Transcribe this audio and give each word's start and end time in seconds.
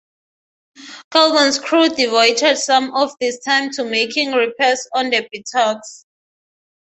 Colburn's 1.11 1.59
crew 1.59 1.87
devoted 1.89 2.57
some 2.57 2.91
of 2.95 3.11
this 3.19 3.37
time 3.37 3.69
to 3.73 3.83
making 3.83 4.31
repairs 4.31 4.87
on 4.95 5.11
the 5.11 5.29
bateaux. 5.31 5.79